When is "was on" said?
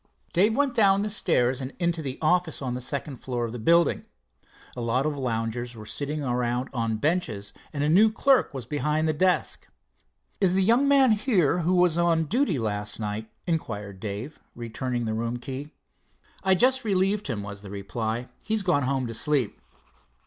11.75-12.23